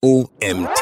OMT. 0.00 0.80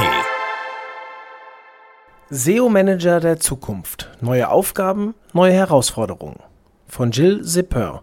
SEO-Manager 2.28 3.18
der 3.18 3.40
Zukunft. 3.40 4.10
Neue 4.20 4.50
Aufgaben, 4.50 5.14
neue 5.32 5.54
Herausforderungen. 5.54 6.40
Von 6.86 7.12
Jill 7.12 7.42
Zipper. 7.42 8.02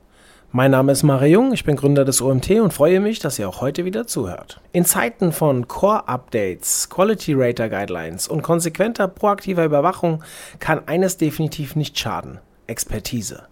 Mein 0.51 0.71
Name 0.71 0.91
ist 0.91 1.03
Mare 1.03 1.27
Jung, 1.27 1.53
ich 1.53 1.65
bin 1.65 1.75
Gründer 1.75 2.03
des 2.03 2.19
OMT 2.19 2.49
und 2.61 2.73
freue 2.73 2.99
mich, 2.99 3.19
dass 3.19 3.37
ihr 3.37 3.47
auch 3.47 3.61
heute 3.61 3.85
wieder 3.85 4.07
zuhört. 4.07 4.59
In 4.71 4.85
Zeiten 4.85 5.31
von 5.33 5.67
Core-Updates, 5.67 6.89
Quality 6.89 7.35
Rater 7.35 7.69
Guidelines 7.69 8.27
und 8.27 8.41
konsequenter 8.41 9.07
proaktiver 9.07 9.65
Überwachung 9.65 10.23
kann 10.57 10.87
eines 10.87 11.17
definitiv 11.17 11.75
nicht 11.75 11.99
schaden: 11.99 12.39
Expertise. 12.65 13.43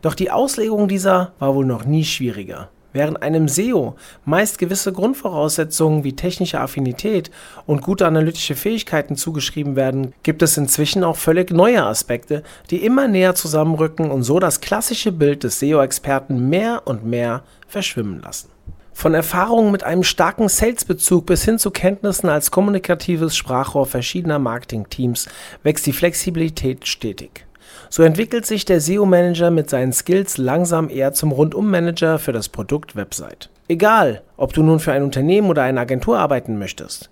Doch 0.00 0.14
die 0.14 0.30
Auslegung 0.30 0.88
dieser 0.88 1.32
war 1.38 1.54
wohl 1.54 1.66
noch 1.66 1.84
nie 1.84 2.06
schwieriger. 2.06 2.70
Während 2.92 3.22
einem 3.22 3.48
SEO 3.48 3.96
meist 4.24 4.58
gewisse 4.58 4.92
Grundvoraussetzungen 4.92 6.04
wie 6.04 6.14
technische 6.14 6.60
Affinität 6.60 7.30
und 7.66 7.82
gute 7.82 8.06
analytische 8.06 8.54
Fähigkeiten 8.54 9.16
zugeschrieben 9.16 9.76
werden, 9.76 10.12
gibt 10.22 10.42
es 10.42 10.56
inzwischen 10.56 11.04
auch 11.04 11.16
völlig 11.16 11.50
neue 11.50 11.84
Aspekte, 11.84 12.42
die 12.70 12.84
immer 12.84 13.08
näher 13.08 13.34
zusammenrücken 13.34 14.10
und 14.10 14.22
so 14.22 14.38
das 14.38 14.60
klassische 14.60 15.12
Bild 15.12 15.44
des 15.44 15.58
SEO-Experten 15.60 16.48
mehr 16.48 16.82
und 16.84 17.04
mehr 17.04 17.42
verschwimmen 17.66 18.20
lassen. 18.20 18.50
Von 18.92 19.14
Erfahrungen 19.14 19.72
mit 19.72 19.84
einem 19.84 20.02
starken 20.02 20.48
Sales-Bezug 20.48 21.26
bis 21.26 21.44
hin 21.44 21.58
zu 21.58 21.70
Kenntnissen 21.70 22.28
als 22.28 22.50
kommunikatives 22.50 23.34
Sprachrohr 23.34 23.86
verschiedener 23.86 24.38
Marketing-Teams 24.38 25.28
wächst 25.62 25.86
die 25.86 25.92
Flexibilität 25.92 26.86
stetig. 26.86 27.46
So 27.90 28.02
entwickelt 28.02 28.46
sich 28.46 28.64
der 28.64 28.80
SEO-Manager 28.80 29.50
mit 29.50 29.68
seinen 29.70 29.92
Skills 29.92 30.38
langsam 30.38 30.88
eher 30.88 31.12
zum 31.12 31.32
Rundum-Manager 31.32 32.18
für 32.18 32.32
das 32.32 32.48
Produkt 32.48 32.96
Website. 32.96 33.50
Egal, 33.68 34.22
ob 34.36 34.52
du 34.52 34.62
nun 34.62 34.80
für 34.80 34.92
ein 34.92 35.02
Unternehmen 35.02 35.48
oder 35.48 35.62
eine 35.62 35.80
Agentur 35.80 36.18
arbeiten 36.18 36.58
möchtest. 36.58 37.10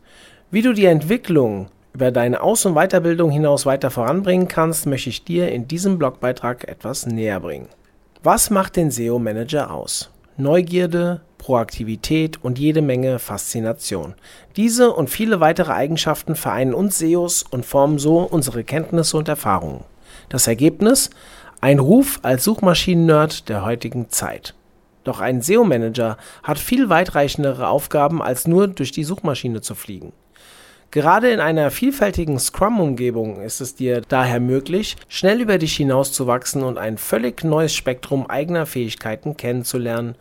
Wie 0.50 0.62
du 0.62 0.72
die 0.72 0.86
Entwicklung 0.86 1.68
über 1.92 2.10
deine 2.10 2.42
Aus- 2.42 2.66
und 2.66 2.74
Weiterbildung 2.74 3.30
hinaus 3.30 3.66
weiter 3.66 3.90
voranbringen 3.90 4.48
kannst, 4.48 4.86
möchte 4.86 5.10
ich 5.10 5.24
dir 5.24 5.50
in 5.50 5.68
diesem 5.68 5.98
Blogbeitrag 5.98 6.68
etwas 6.68 7.06
näher 7.06 7.40
bringen. 7.40 7.68
Was 8.22 8.50
macht 8.50 8.76
den 8.76 8.90
SEO-Manager 8.90 9.72
aus? 9.72 10.10
Neugierde, 10.36 11.20
Proaktivität 11.38 12.42
und 12.42 12.58
jede 12.58 12.82
Menge 12.82 13.18
Faszination. 13.18 14.14
Diese 14.56 14.92
und 14.92 15.08
viele 15.08 15.40
weitere 15.40 15.72
Eigenschaften 15.72 16.34
vereinen 16.34 16.74
uns 16.74 16.98
SEOs 16.98 17.44
und 17.50 17.64
formen 17.64 17.98
so 17.98 18.18
unsere 18.18 18.62
Kenntnisse 18.64 19.16
und 19.16 19.28
Erfahrungen. 19.28 19.84
Das 20.28 20.46
Ergebnis? 20.46 21.10
Ein 21.60 21.78
Ruf 21.78 22.20
als 22.22 22.44
Suchmaschinen-Nerd 22.44 23.48
der 23.48 23.64
heutigen 23.64 24.08
Zeit. 24.08 24.54
Doch 25.04 25.20
ein 25.20 25.42
SEO-Manager 25.42 26.16
hat 26.42 26.58
viel 26.58 26.88
weitreichendere 26.88 27.68
Aufgaben, 27.68 28.22
als 28.22 28.46
nur 28.46 28.68
durch 28.68 28.92
die 28.92 29.04
Suchmaschine 29.04 29.60
zu 29.60 29.74
fliegen. 29.74 30.12
Gerade 30.90 31.30
in 31.30 31.38
einer 31.38 31.70
vielfältigen 31.70 32.40
Scrum-Umgebung 32.40 33.40
ist 33.42 33.60
es 33.60 33.76
dir 33.76 34.00
daher 34.00 34.40
möglich, 34.40 34.96
schnell 35.08 35.40
über 35.40 35.56
dich 35.56 35.76
hinauszuwachsen 35.76 36.64
und 36.64 36.78
ein 36.78 36.98
völlig 36.98 37.44
neues 37.44 37.74
Spektrum 37.74 38.28
eigener 38.28 38.66
Fähigkeiten 38.66 39.36
kennenzulernen 39.36 40.16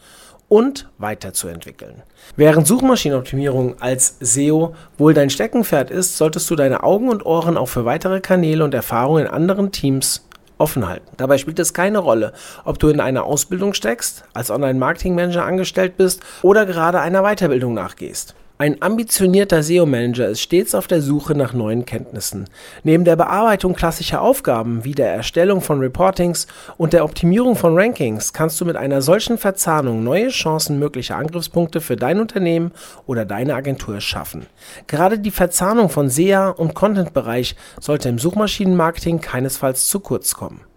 und 0.49 0.89
weiterzuentwickeln. 0.97 2.01
Während 2.35 2.67
Suchmaschinenoptimierung 2.67 3.79
als 3.79 4.17
SEO 4.19 4.75
wohl 4.97 5.13
dein 5.13 5.29
Steckenpferd 5.29 5.91
ist, 5.91 6.17
solltest 6.17 6.49
du 6.49 6.55
deine 6.55 6.83
Augen 6.83 7.09
und 7.09 7.25
Ohren 7.25 7.55
auch 7.55 7.67
für 7.67 7.85
weitere 7.85 8.19
Kanäle 8.19 8.63
und 8.63 8.73
Erfahrungen 8.73 9.25
in 9.27 9.31
anderen 9.31 9.71
Teams 9.71 10.25
offen 10.57 10.87
halten. 10.87 11.07
Dabei 11.17 11.37
spielt 11.37 11.59
es 11.59 11.73
keine 11.73 11.99
Rolle, 11.99 12.33
ob 12.65 12.79
du 12.79 12.89
in 12.89 12.99
einer 12.99 13.23
Ausbildung 13.23 13.73
steckst, 13.73 14.25
als 14.33 14.51
Online-Marketing-Manager 14.51 15.45
angestellt 15.45 15.95
bist 15.95 16.21
oder 16.41 16.65
gerade 16.65 16.99
einer 16.99 17.23
Weiterbildung 17.23 17.73
nachgehst. 17.73 18.35
Ein 18.61 18.81
ambitionierter 18.81 19.63
SEO-Manager 19.63 20.27
ist 20.27 20.41
stets 20.41 20.75
auf 20.75 20.85
der 20.85 21.01
Suche 21.01 21.33
nach 21.33 21.53
neuen 21.53 21.85
Kenntnissen. 21.85 22.49
Neben 22.83 23.05
der 23.05 23.15
Bearbeitung 23.15 23.73
klassischer 23.73 24.21
Aufgaben 24.21 24.83
wie 24.83 24.91
der 24.91 25.13
Erstellung 25.13 25.61
von 25.61 25.79
Reportings 25.79 26.45
und 26.75 26.91
der 26.91 27.05
Optimierung 27.05 27.55
von 27.55 27.79
Rankings 27.79 28.33
kannst 28.33 28.59
du 28.59 28.65
mit 28.65 28.75
einer 28.75 29.01
solchen 29.01 29.37
Verzahnung 29.37 30.03
neue 30.03 30.27
Chancen 30.27 30.77
möglicher 30.77 31.15
Angriffspunkte 31.15 31.79
für 31.79 31.95
dein 31.95 32.19
Unternehmen 32.19 32.73
oder 33.07 33.23
deine 33.23 33.55
Agentur 33.55 34.01
schaffen. 34.01 34.45
Gerade 34.87 35.19
die 35.19 35.31
Verzahnung 35.31 35.87
von 35.87 36.09
SEA 36.09 36.49
und 36.49 36.73
Content-Bereich 36.75 37.55
sollte 37.79 38.09
im 38.09 38.19
Suchmaschinenmarketing 38.19 39.21
keinesfalls 39.21 39.87
zu 39.87 40.01
kurz 40.01 40.33
kommen. 40.33 40.68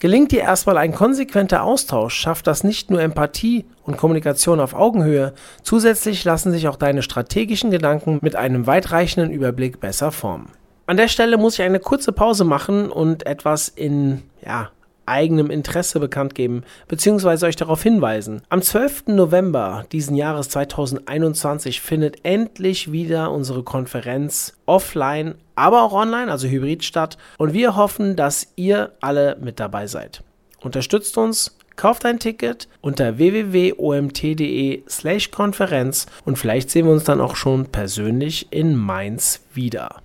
Gelingt 0.00 0.32
dir 0.32 0.40
erstmal 0.40 0.78
ein 0.78 0.94
konsequenter 0.94 1.62
Austausch, 1.62 2.14
schafft 2.14 2.46
das 2.46 2.64
nicht 2.64 2.90
nur 2.90 3.00
Empathie 3.00 3.64
und 3.84 3.96
Kommunikation 3.96 4.60
auf 4.60 4.74
Augenhöhe, 4.74 5.34
zusätzlich 5.62 6.24
lassen 6.24 6.52
sich 6.52 6.68
auch 6.68 6.76
deine 6.76 7.02
strategischen 7.02 7.70
Gedanken 7.70 8.18
mit 8.20 8.36
einem 8.36 8.66
weitreichenden 8.66 9.30
Überblick 9.30 9.80
besser 9.80 10.12
formen. 10.12 10.50
An 10.86 10.98
der 10.98 11.08
Stelle 11.08 11.38
muss 11.38 11.54
ich 11.54 11.62
eine 11.62 11.80
kurze 11.80 12.12
Pause 12.12 12.44
machen 12.44 12.90
und 12.90 13.24
etwas 13.26 13.68
in 13.68 14.22
ja, 14.44 14.70
eigenem 15.06 15.50
Interesse 15.50 16.00
bekannt 16.00 16.34
geben, 16.34 16.62
beziehungsweise 16.88 17.46
euch 17.46 17.56
darauf 17.56 17.82
hinweisen. 17.82 18.42
Am 18.48 18.62
12. 18.62 19.08
November 19.08 19.84
diesen 19.92 20.16
Jahres 20.16 20.48
2021 20.50 21.80
findet 21.80 22.24
endlich 22.24 22.92
wieder 22.92 23.32
unsere 23.32 23.62
Konferenz 23.62 24.54
offline, 24.66 25.34
aber 25.54 25.82
auch 25.82 25.92
online, 25.92 26.30
also 26.30 26.48
hybrid 26.48 26.84
statt. 26.84 27.18
Und 27.38 27.52
wir 27.52 27.76
hoffen, 27.76 28.16
dass 28.16 28.48
ihr 28.56 28.92
alle 29.00 29.36
mit 29.40 29.60
dabei 29.60 29.86
seid. 29.86 30.22
Unterstützt 30.60 31.18
uns, 31.18 31.56
kauft 31.76 32.06
ein 32.06 32.18
Ticket 32.18 32.68
unter 32.80 33.18
www.omt.de 33.18 34.82
slash 34.88 35.30
Konferenz 35.30 36.06
und 36.24 36.38
vielleicht 36.38 36.70
sehen 36.70 36.86
wir 36.86 36.92
uns 36.92 37.04
dann 37.04 37.20
auch 37.20 37.36
schon 37.36 37.66
persönlich 37.66 38.48
in 38.50 38.76
Mainz 38.76 39.44
wieder. 39.52 40.00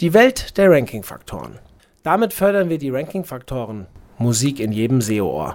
Die 0.00 0.14
Welt 0.14 0.56
der 0.56 0.70
Ranking-Faktoren. 0.70 1.58
Damit 2.02 2.32
fördern 2.32 2.70
wir 2.70 2.78
die 2.78 2.90
Ranking-Faktoren 2.90 3.86
Musik 4.22 4.60
in 4.60 4.70
jedem 4.70 5.00
SEO-Ohr. 5.00 5.54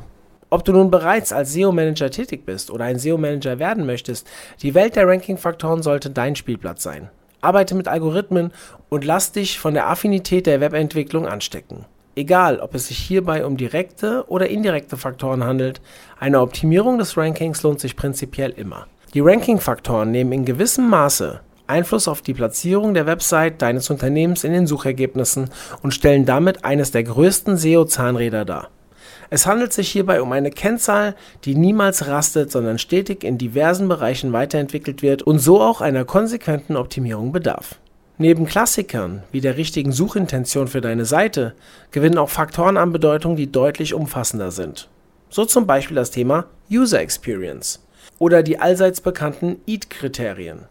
Ob 0.49 0.65
du 0.65 0.71
nun 0.71 0.89
bereits 0.89 1.31
als 1.31 1.53
SEO-Manager 1.53 2.09
tätig 2.09 2.47
bist 2.47 2.71
oder 2.71 2.85
ein 2.85 2.97
SEO-Manager 2.97 3.59
werden 3.59 3.85
möchtest, 3.85 4.27
die 4.63 4.73
Welt 4.73 4.95
der 4.95 5.07
Ranking-Faktoren 5.07 5.83
sollte 5.83 6.09
dein 6.09 6.35
Spielplatz 6.35 6.81
sein. 6.81 7.09
Arbeite 7.41 7.75
mit 7.75 7.87
Algorithmen 7.87 8.51
und 8.89 9.05
lass 9.05 9.31
dich 9.31 9.59
von 9.59 9.75
der 9.75 9.87
Affinität 9.87 10.47
der 10.47 10.61
Webentwicklung 10.61 11.27
anstecken. 11.27 11.85
Egal, 12.15 12.59
ob 12.59 12.73
es 12.73 12.87
sich 12.87 12.97
hierbei 12.97 13.45
um 13.45 13.55
direkte 13.55 14.23
oder 14.29 14.49
indirekte 14.49 14.97
Faktoren 14.97 15.43
handelt, 15.43 15.79
eine 16.19 16.41
Optimierung 16.41 16.97
des 16.97 17.17
Rankings 17.17 17.61
lohnt 17.61 17.79
sich 17.79 17.95
prinzipiell 17.95 18.49
immer. 18.49 18.87
Die 19.13 19.19
Ranking-Faktoren 19.19 20.09
nehmen 20.09 20.31
in 20.31 20.43
gewissem 20.43 20.89
Maße 20.89 21.39
Einfluss 21.67 22.07
auf 22.07 22.21
die 22.21 22.33
Platzierung 22.33 22.93
der 22.93 23.05
Website 23.05 23.61
deines 23.61 23.89
Unternehmens 23.89 24.43
in 24.43 24.53
den 24.53 24.67
Suchergebnissen 24.67 25.49
und 25.81 25.93
stellen 25.93 26.25
damit 26.25 26.63
eines 26.63 26.91
der 26.91 27.03
größten 27.03 27.57
SEO-Zahnräder 27.57 28.45
dar. 28.45 28.69
Es 29.29 29.47
handelt 29.47 29.73
sich 29.73 29.89
hierbei 29.89 30.21
um 30.21 30.31
eine 30.31 30.51
Kennzahl, 30.51 31.15
die 31.43 31.55
niemals 31.55 32.07
rastet, 32.07 32.51
sondern 32.51 32.77
stetig 32.77 33.23
in 33.23 33.37
diversen 33.37 33.87
Bereichen 33.87 34.33
weiterentwickelt 34.33 35.01
wird 35.01 35.23
und 35.23 35.39
so 35.39 35.61
auch 35.61 35.81
einer 35.81 36.05
konsequenten 36.05 36.75
Optimierung 36.75 37.31
bedarf. 37.31 37.79
Neben 38.17 38.45
Klassikern 38.45 39.23
wie 39.31 39.41
der 39.41 39.57
richtigen 39.57 39.91
Suchintention 39.91 40.67
für 40.67 40.79
deine 40.79 41.05
Seite 41.05 41.53
gewinnen 41.91 42.17
auch 42.17 42.29
Faktoren 42.29 42.77
an 42.77 42.93
Bedeutung, 42.93 43.35
die 43.35 43.51
deutlich 43.51 43.93
umfassender 43.93 44.51
sind. 44.51 44.89
So 45.29 45.43
zum 45.43 45.67
Beispiel 45.67 45.95
das 45.95 46.11
Thema 46.11 46.45
User 46.71 47.01
Experience 47.01 47.85
oder 48.19 48.41
die 48.41 48.59
allseits 48.59 49.01
bekannten 49.01 49.57
EAT-Kriterien. 49.67 50.65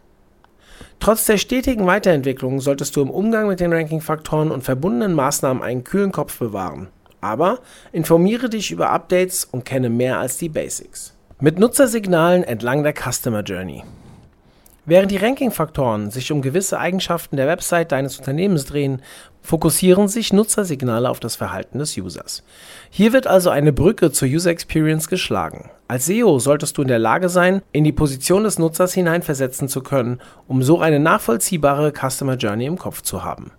Trotz 0.99 1.25
der 1.25 1.37
stetigen 1.37 1.85
Weiterentwicklung 1.85 2.59
solltest 2.59 2.95
du 2.95 3.01
im 3.01 3.09
Umgang 3.09 3.47
mit 3.47 3.59
den 3.59 3.73
Ranking-Faktoren 3.73 4.51
und 4.51 4.63
verbundenen 4.63 5.13
Maßnahmen 5.13 5.61
einen 5.61 5.83
kühlen 5.83 6.11
Kopf 6.11 6.39
bewahren. 6.39 6.87
Aber 7.21 7.59
informiere 7.91 8.49
dich 8.49 8.71
über 8.71 8.89
Updates 8.89 9.45
und 9.45 9.65
kenne 9.65 9.89
mehr 9.89 10.19
als 10.19 10.37
die 10.37 10.49
Basics. 10.49 11.13
Mit 11.39 11.59
Nutzersignalen 11.59 12.43
entlang 12.43 12.83
der 12.83 12.93
Customer 12.93 13.41
Journey. 13.41 13.83
Während 14.87 15.09
die 15.09 15.17
Ranking-Faktoren 15.17 16.11
sich 16.11 16.31
um 16.31 16.43
gewisse 16.43 16.79
Eigenschaften 16.79 17.37
der 17.37 17.47
Website 17.47 17.91
deines 17.91 18.19
Unternehmens 18.19 18.65
drehen, 18.65 19.01
fokussieren 19.41 20.07
sich 20.07 20.31
Nutzersignale 20.31 21.09
auf 21.09 21.19
das 21.19 21.35
Verhalten 21.35 21.79
des 21.79 21.97
Users. 21.97 22.43
Hier 22.91 23.11
wird 23.11 23.25
also 23.25 23.49
eine 23.49 23.73
Brücke 23.73 24.11
zur 24.11 24.27
User 24.27 24.51
Experience 24.51 25.07
geschlagen. 25.07 25.71
Als 25.87 26.05
SEO 26.05 26.37
solltest 26.37 26.77
du 26.77 26.83
in 26.83 26.87
der 26.87 26.99
Lage 26.99 27.29
sein, 27.29 27.63
in 27.71 27.83
die 27.83 27.91
Position 27.91 28.43
des 28.43 28.59
Nutzers 28.59 28.93
hineinversetzen 28.93 29.69
zu 29.69 29.81
können, 29.81 30.19
um 30.47 30.61
so 30.61 30.79
eine 30.79 30.99
nachvollziehbare 30.99 31.91
Customer 31.91 32.35
Journey 32.35 32.67
im 32.67 32.77
Kopf 32.77 33.01
zu 33.01 33.23
haben. 33.23 33.51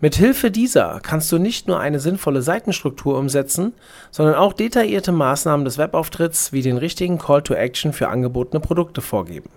Mit 0.00 0.14
Hilfe 0.14 0.52
dieser 0.52 1.00
kannst 1.00 1.32
du 1.32 1.38
nicht 1.38 1.66
nur 1.66 1.80
eine 1.80 1.98
sinnvolle 1.98 2.42
Seitenstruktur 2.42 3.18
umsetzen, 3.18 3.72
sondern 4.12 4.36
auch 4.36 4.52
detaillierte 4.52 5.10
Maßnahmen 5.10 5.64
des 5.64 5.78
Webauftritts 5.78 6.52
wie 6.52 6.62
den 6.62 6.76
richtigen 6.76 7.18
Call 7.18 7.42
to 7.42 7.54
Action 7.54 7.92
für 7.92 8.08
angebotene 8.08 8.60
Produkte 8.60 9.00
vorgeben. 9.00 9.48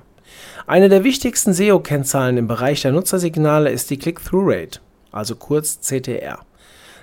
Eine 0.67 0.89
der 0.89 1.03
wichtigsten 1.03 1.53
SEO-Kennzahlen 1.53 2.37
im 2.37 2.47
Bereich 2.47 2.81
der 2.81 2.91
Nutzersignale 2.91 3.71
ist 3.71 3.89
die 3.89 3.97
Click-Through-Rate, 3.97 4.79
also 5.11 5.35
kurz 5.35 5.79
CTR. 5.81 6.39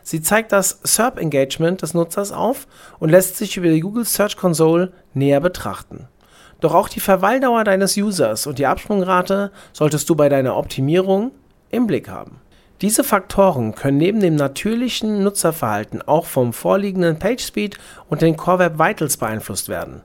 Sie 0.02 0.22
zeigt 0.22 0.52
das 0.52 0.78
SERP-Engagement 0.84 1.82
des 1.82 1.94
Nutzers 1.94 2.30
auf 2.30 2.68
und 3.00 3.10
lässt 3.10 3.36
sich 3.36 3.56
über 3.56 3.68
die 3.68 3.80
Google 3.80 4.04
Search 4.04 4.36
Console 4.36 4.92
näher 5.14 5.40
betrachten. 5.40 6.06
Doch 6.60 6.74
auch 6.74 6.88
die 6.88 7.00
Verweildauer 7.00 7.64
deines 7.64 7.96
Users 7.96 8.46
und 8.46 8.58
die 8.58 8.66
Absprungrate 8.66 9.50
solltest 9.72 10.08
du 10.08 10.14
bei 10.14 10.28
deiner 10.28 10.56
Optimierung 10.56 11.32
im 11.70 11.86
Blick 11.86 12.08
haben. 12.08 12.40
Diese 12.82 13.04
Faktoren 13.04 13.74
können 13.74 13.96
neben 13.96 14.20
dem 14.20 14.36
natürlichen 14.36 15.22
Nutzerverhalten 15.22 16.02
auch 16.02 16.26
vom 16.26 16.52
vorliegenden 16.52 17.18
PageSpeed 17.18 17.78
und 18.08 18.20
den 18.20 18.36
Core 18.36 18.58
Web 18.58 18.78
Vitals 18.78 19.16
beeinflusst 19.16 19.68
werden. 19.68 20.02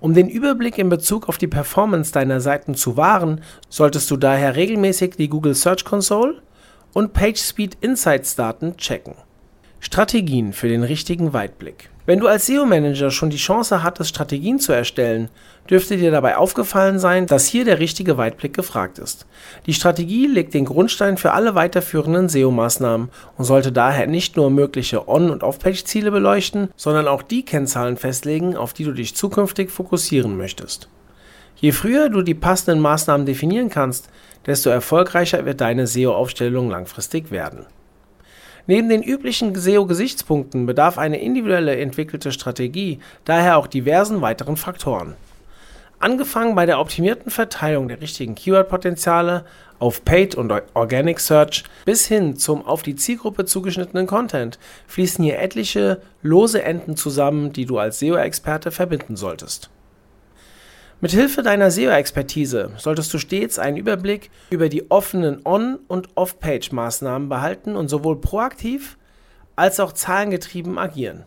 Um 0.00 0.14
den 0.14 0.28
Überblick 0.28 0.78
in 0.78 0.88
Bezug 0.88 1.28
auf 1.28 1.38
die 1.38 1.46
Performance 1.46 2.12
deiner 2.12 2.40
Seiten 2.40 2.74
zu 2.74 2.96
wahren, 2.96 3.40
solltest 3.68 4.10
du 4.10 4.16
daher 4.16 4.56
regelmäßig 4.56 5.16
die 5.16 5.28
Google 5.28 5.54
Search 5.54 5.84
Console 5.84 6.42
und 6.92 7.12
PageSpeed 7.12 7.78
Insights 7.80 8.36
Daten 8.36 8.76
checken. 8.76 9.14
Strategien 9.84 10.54
für 10.54 10.66
den 10.66 10.82
richtigen 10.82 11.34
Weitblick. 11.34 11.90
Wenn 12.06 12.18
du 12.18 12.26
als 12.26 12.46
SEO-Manager 12.46 13.10
schon 13.10 13.28
die 13.28 13.36
Chance 13.36 13.82
hattest, 13.82 14.08
Strategien 14.08 14.58
zu 14.58 14.72
erstellen, 14.72 15.28
dürfte 15.68 15.98
dir 15.98 16.10
dabei 16.10 16.38
aufgefallen 16.38 16.98
sein, 16.98 17.26
dass 17.26 17.46
hier 17.46 17.66
der 17.66 17.80
richtige 17.80 18.16
Weitblick 18.16 18.54
gefragt 18.54 18.98
ist. 18.98 19.26
Die 19.66 19.74
Strategie 19.74 20.26
legt 20.26 20.54
den 20.54 20.64
Grundstein 20.64 21.18
für 21.18 21.32
alle 21.32 21.54
weiterführenden 21.54 22.30
SEO-Maßnahmen 22.30 23.10
und 23.36 23.44
sollte 23.44 23.72
daher 23.72 24.06
nicht 24.06 24.36
nur 24.36 24.48
mögliche 24.48 25.06
On- 25.06 25.30
und 25.30 25.42
Off-Page-Ziele 25.42 26.10
beleuchten, 26.10 26.70
sondern 26.76 27.06
auch 27.06 27.22
die 27.22 27.44
Kennzahlen 27.44 27.98
festlegen, 27.98 28.56
auf 28.56 28.72
die 28.72 28.84
du 28.84 28.92
dich 28.92 29.14
zukünftig 29.14 29.70
fokussieren 29.70 30.38
möchtest. 30.38 30.88
Je 31.56 31.72
früher 31.72 32.08
du 32.08 32.22
die 32.22 32.34
passenden 32.34 32.80
Maßnahmen 32.80 33.26
definieren 33.26 33.68
kannst, 33.68 34.08
desto 34.46 34.70
erfolgreicher 34.70 35.44
wird 35.44 35.60
deine 35.60 35.86
SEO-Aufstellung 35.86 36.70
langfristig 36.70 37.30
werden. 37.30 37.66
Neben 38.66 38.88
den 38.88 39.02
üblichen 39.02 39.54
SEO-Gesichtspunkten 39.54 40.64
bedarf 40.64 40.96
eine 40.96 41.20
individuelle 41.20 41.76
entwickelte 41.76 42.32
Strategie 42.32 42.98
daher 43.26 43.58
auch 43.58 43.66
diversen 43.66 44.22
weiteren 44.22 44.56
Faktoren. 44.56 45.14
Angefangen 45.98 46.54
bei 46.54 46.64
der 46.64 46.80
optimierten 46.80 47.30
Verteilung 47.30 47.88
der 47.88 48.00
richtigen 48.00 48.34
Keyword-Potenziale 48.34 49.44
auf 49.78 50.04
Paid 50.04 50.34
und 50.34 50.52
Organic 50.72 51.20
Search 51.20 51.64
bis 51.84 52.06
hin 52.06 52.36
zum 52.36 52.64
auf 52.64 52.82
die 52.82 52.96
Zielgruppe 52.96 53.44
zugeschnittenen 53.44 54.06
Content 54.06 54.58
fließen 54.86 55.22
hier 55.22 55.38
etliche 55.38 56.00
lose 56.22 56.62
Enden 56.62 56.96
zusammen, 56.96 57.52
die 57.52 57.66
du 57.66 57.78
als 57.78 57.98
SEO-Experte 57.98 58.70
verbinden 58.70 59.16
solltest. 59.16 59.70
Mithilfe 61.00 61.42
deiner 61.42 61.70
SEO-Expertise 61.70 62.70
solltest 62.76 63.12
du 63.12 63.18
stets 63.18 63.58
einen 63.58 63.76
Überblick 63.76 64.30
über 64.50 64.68
die 64.68 64.90
offenen 64.90 65.40
On- 65.44 65.78
und 65.88 66.08
Off-Page-Maßnahmen 66.14 67.28
behalten 67.28 67.76
und 67.76 67.88
sowohl 67.88 68.20
proaktiv 68.20 68.96
als 69.56 69.80
auch 69.80 69.92
zahlengetrieben 69.92 70.78
agieren. 70.78 71.24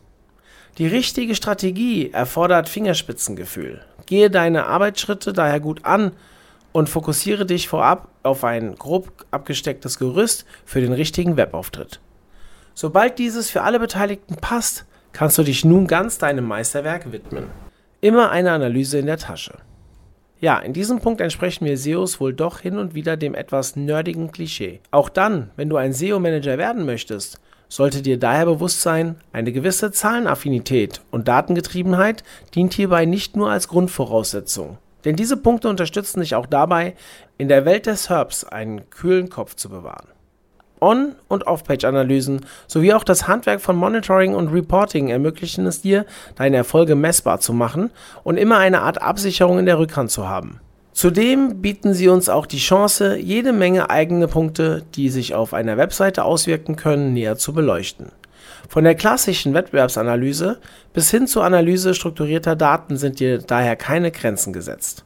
Die 0.78 0.88
richtige 0.88 1.36
Strategie 1.36 2.12
erfordert 2.12 2.70
Fingerspitzengefühl. 2.70 3.82
Gehe 4.06 4.30
deine 4.30 4.66
Arbeitsschritte 4.66 5.34
daher 5.34 5.60
gut 5.60 5.86
an 5.86 6.12
und 6.72 6.90
fokussiere 6.90 7.46
dich 7.46 7.68
vorab 7.68 8.10
auf 8.24 8.44
ein 8.44 8.76
grob 8.76 9.26
abgestecktes 9.32 9.98
Gerüst 9.98 10.46
für 10.66 10.82
den 10.82 10.94
richtigen 10.94 11.36
Webauftritt. 11.38 12.00
Sobald 12.74 13.18
dieses 13.18 13.50
für 13.50 13.64
alle 13.64 13.80
Beteiligten 13.80 14.36
passt, 14.36 14.86
kannst 15.14 15.38
du 15.40 15.44
dich 15.44 15.66
nun 15.66 15.88
ganz 15.88 16.20
deinem 16.20 16.46
Meisterwerk 16.46 17.12
widmen. 17.12 17.48
Immer 18.00 18.30
eine 18.30 18.52
Analyse 18.52 19.00
in 19.00 19.08
der 19.08 19.18
Tasche. 19.18 19.56
Ja, 20.40 20.60
in 20.60 20.74
diesem 20.74 21.00
Punkt 21.00 21.20
entsprechen 21.20 21.66
wir 21.66 21.80
SEOs 21.80 22.20
wohl 22.20 22.32
doch 22.32 22.60
hin 22.60 22.78
und 22.78 22.94
wieder 22.94 23.18
dem 23.18 23.34
etwas 23.34 23.76
nerdigen 23.76 24.32
Klischee. 24.32 24.82
Auch 24.92 25.10
dann, 25.10 25.50
wenn 25.56 25.68
du 25.68 25.78
ein 25.78 25.94
SEO-Manager 25.94 26.60
werden 26.60 26.86
möchtest, 26.86 27.40
sollte 27.70 28.04
dir 28.04 28.20
daher 28.20 28.46
bewusst 28.46 28.82
sein, 28.82 29.16
eine 29.34 29.52
gewisse 29.52 29.92
Zahlenaffinität 29.92 31.02
und 31.10 31.28
Datengetriebenheit 31.28 32.24
dient 32.54 32.76
hierbei 32.76 33.06
nicht 33.06 33.36
nur 33.36 33.50
als 33.50 33.68
Grundvoraussetzung. 33.68 34.78
Denn 35.04 35.16
diese 35.16 35.38
Punkte 35.38 35.68
unterstützen 35.68 36.20
dich 36.20 36.36
auch 36.36 36.46
dabei, 36.46 36.94
in 37.40 37.48
der 37.48 37.66
Welt 37.66 37.88
des 37.88 38.10
Herbs 38.10 38.44
einen 38.44 38.92
kühlen 38.92 39.30
Kopf 39.30 39.56
zu 39.56 39.70
bewahren. 39.70 40.08
On- 40.80 41.16
und 41.28 41.48
Off-Page-Analysen 41.48 42.46
sowie 42.68 42.94
auch 42.94 43.04
das 43.04 43.28
Handwerk 43.28 43.62
von 43.62 43.76
Monitoring 43.76 44.36
und 44.36 44.50
Reporting 44.50 45.10
ermöglichen 45.10 45.66
es 45.66 45.82
dir, 45.82 46.06
deine 46.36 46.58
Erfolge 46.58 46.96
messbar 46.96 47.40
zu 47.40 47.54
machen 47.54 47.92
und 48.24 48.38
immer 48.38 48.58
eine 48.58 48.82
Art 48.82 49.02
Absicherung 49.02 49.60
in 49.60 49.66
der 49.66 49.80
Rückhand 49.80 50.12
zu 50.12 50.28
haben. 50.28 50.60
Zudem 50.94 51.62
bieten 51.62 51.94
sie 51.94 52.08
uns 52.08 52.28
auch 52.28 52.48
die 52.48 52.58
Chance, 52.58 53.18
jede 53.18 53.54
Menge 53.54 53.92
eigene 53.92 54.28
Punkte, 54.28 54.84
die 54.96 55.10
sich 55.10 55.36
auf 55.36 55.54
einer 55.54 55.78
Webseite 55.78 56.24
auswirken 56.24 56.76
können, 56.76 57.14
näher 57.14 57.38
zu 57.38 57.54
beleuchten. 57.54 58.12
Von 58.68 58.84
der 58.84 58.96
klassischen 58.96 59.54
Wettbewerbsanalyse 59.54 60.60
bis 60.94 61.12
hin 61.12 61.28
zur 61.28 61.44
Analyse 61.44 61.94
strukturierter 61.94 62.56
Daten 62.56 62.98
sind 62.98 63.20
dir 63.20 63.38
daher 63.38 63.76
keine 63.76 64.12
Grenzen 64.12 64.54
gesetzt. 64.54 65.06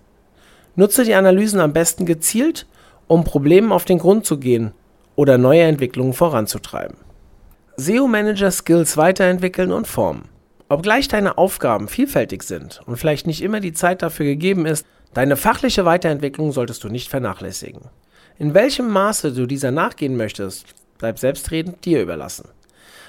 Nutze 0.75 1.03
die 1.03 1.13
Analysen 1.13 1.59
am 1.59 1.73
besten 1.73 2.05
gezielt, 2.05 2.67
um 3.07 3.25
Problemen 3.25 3.73
auf 3.73 3.83
den 3.83 3.99
Grund 3.99 4.25
zu 4.25 4.37
gehen 4.37 4.71
oder 5.21 5.37
neue 5.37 5.61
Entwicklungen 5.61 6.13
voranzutreiben. 6.13 6.97
SEO-Manager-Skills 7.77 8.97
weiterentwickeln 8.97 9.71
und 9.71 9.87
formen. 9.87 10.29
Obgleich 10.67 11.07
deine 11.09 11.37
Aufgaben 11.37 11.89
vielfältig 11.89 12.41
sind 12.41 12.81
und 12.87 12.97
vielleicht 12.97 13.27
nicht 13.27 13.43
immer 13.43 13.59
die 13.59 13.73
Zeit 13.73 14.01
dafür 14.01 14.25
gegeben 14.25 14.65
ist, 14.65 14.83
deine 15.13 15.37
fachliche 15.37 15.85
Weiterentwicklung 15.85 16.51
solltest 16.51 16.83
du 16.83 16.89
nicht 16.89 17.07
vernachlässigen. 17.07 17.81
In 18.39 18.55
welchem 18.55 18.89
Maße 18.89 19.31
du 19.31 19.45
dieser 19.45 19.69
nachgehen 19.69 20.17
möchtest, 20.17 20.65
bleibt 20.97 21.19
selbstredend 21.19 21.85
dir 21.85 22.01
überlassen. 22.01 22.49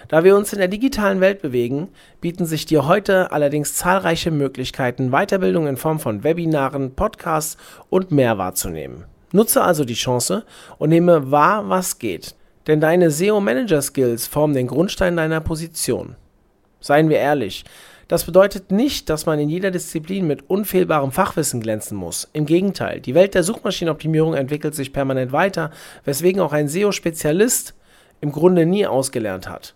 Da 0.09 0.23
wir 0.23 0.37
uns 0.37 0.53
in 0.53 0.59
der 0.59 0.69
digitalen 0.69 1.23
Welt 1.23 1.41
bewegen, 1.41 1.89
bieten 2.21 2.45
sich 2.45 2.67
dir 2.67 2.87
heute 2.87 3.33
allerdings 3.33 3.73
zahlreiche 3.73 4.31
Möglichkeiten, 4.31 5.13
Weiterbildung 5.13 5.67
in 5.67 5.79
Form 5.79 5.99
von 5.99 6.25
Webinaren, 6.25 6.95
Podcasts 6.95 7.57
und 7.89 8.11
mehr 8.11 8.37
wahrzunehmen. 8.37 9.07
Nutze 9.33 9.63
also 9.63 9.85
die 9.85 9.95
Chance 9.95 10.45
und 10.79 10.91
nehme 10.91 11.31
wahr, 11.31 11.69
was 11.69 11.99
geht. 11.99 12.35
Denn 12.67 12.81
deine 12.81 13.11
SEO-Manager-Skills 13.11 14.27
formen 14.27 14.55
den 14.55 14.69
Grundstein 14.69 15.17
deiner 15.17 15.41
Position. 15.41 16.17
Seien 16.81 17.09
wir 17.09 17.19
ehrlich, 17.19 17.65
das 18.09 18.25
bedeutet 18.25 18.71
nicht, 18.71 19.09
dass 19.09 19.27
man 19.27 19.39
in 19.39 19.49
jeder 19.49 19.71
Disziplin 19.71 20.27
mit 20.27 20.51
unfehlbarem 20.51 21.13
Fachwissen 21.13 21.61
glänzen 21.61 21.97
muss. 21.97 22.29
Im 22.33 22.45
Gegenteil, 22.45 23.01
die 23.01 23.15
Welt 23.15 23.35
der 23.35 23.43
Suchmaschinenoptimierung 23.43 24.35
entwickelt 24.35 24.75
sich 24.75 24.93
permanent 24.93 25.33
weiter, 25.33 25.71
weswegen 26.05 26.41
auch 26.41 26.53
ein 26.53 26.69
SEO-Spezialist 26.69 27.75
im 28.21 28.31
Grunde 28.31 28.67
nie 28.67 28.87
ausgelernt 28.87 29.49
hat. 29.49 29.75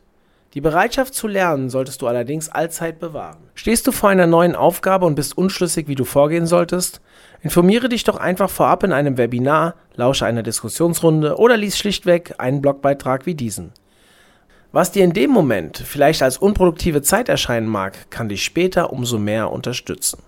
Die 0.55 0.61
Bereitschaft 0.61 1.15
zu 1.15 1.27
lernen 1.27 1.69
solltest 1.69 2.01
du 2.01 2.07
allerdings 2.07 2.49
allzeit 2.49 2.99
bewahren. 2.99 3.51
Stehst 3.55 3.87
du 3.87 3.93
vor 3.93 4.09
einer 4.09 4.27
neuen 4.27 4.55
Aufgabe 4.55 5.05
und 5.05 5.15
bist 5.15 5.37
unschlüssig, 5.37 5.89
wie 5.89 5.95
du 5.95 6.05
vorgehen 6.05 6.47
solltest? 6.47 7.01
Informiere 7.43 7.89
dich 7.89 8.05
doch 8.05 8.17
einfach 8.17 8.49
vorab 8.49 8.83
in 8.83 8.93
einem 8.93 9.19
Webinar, 9.19 9.75
lausche 9.95 10.25
einer 10.25 10.43
Diskussionsrunde 10.43 11.37
oder 11.37 11.57
lies 11.57 11.77
schlichtweg 11.77 12.35
einen 12.39 12.63
Blogbeitrag 12.63 13.27
wie 13.27 13.35
diesen. 13.35 13.73
Was 14.73 14.93
dir 14.93 15.05
in 15.05 15.13
dem 15.13 15.31
Moment 15.31 15.79
vielleicht 15.79 16.23
als 16.23 16.39
unproduktive 16.39 17.03
Zeit 17.03 17.29
erscheinen 17.29 17.69
mag, 17.69 18.11
kann 18.11 18.29
dich 18.29 18.45
später 18.45 18.93
umso 18.93 19.19
mehr 19.19 19.51
unterstützen. 19.53 20.23